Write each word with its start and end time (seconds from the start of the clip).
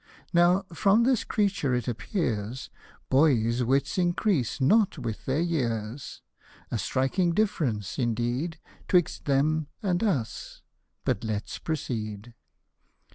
Now, 0.33 0.63
from 0.73 1.03
this 1.03 1.23
creature 1.23 1.75
it 1.75 1.87
appears 1.87 2.71
Boys' 3.11 3.63
wits 3.63 3.99
increase 3.99 4.59
not 4.59 4.97
with 4.97 5.25
their 5.25 5.41
years; 5.41 6.23
A 6.71 6.79
striking 6.79 7.33
difference, 7.33 7.99
indeed, 7.99 8.59
'Twixt 8.87 9.25
them 9.25 9.67
and 9.83 10.01
us, 10.03 10.63
but 11.05 11.23
let's 11.23 11.59
proceed. 11.59 12.33